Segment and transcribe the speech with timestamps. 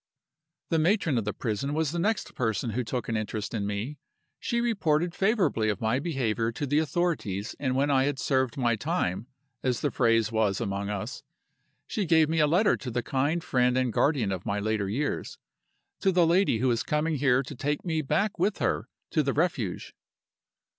[0.71, 3.99] "The matron of the prison was the next person who took an interest in me.
[4.39, 8.75] She reported favorably of my behavior to the authorities and when I had served my
[8.75, 9.27] time
[9.61, 11.21] (as the phrase was among us)
[11.85, 15.37] she gave me a letter to the kind friend and guardian of my later years
[15.99, 19.33] to the lady who is coming here to take me back with her to the
[19.33, 19.93] Refuge.